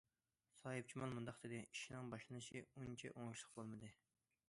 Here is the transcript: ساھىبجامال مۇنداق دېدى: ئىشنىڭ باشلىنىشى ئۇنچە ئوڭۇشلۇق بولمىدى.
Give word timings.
ساھىبجامال 0.59 1.13
مۇنداق 1.17 1.37
دېدى: 1.45 1.61
ئىشنىڭ 1.67 2.09
باشلىنىشى 2.17 2.65
ئۇنچە 2.67 3.15
ئوڭۇشلۇق 3.15 3.57
بولمىدى. 3.61 3.97